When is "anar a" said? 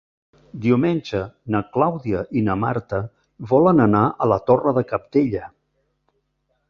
3.89-4.29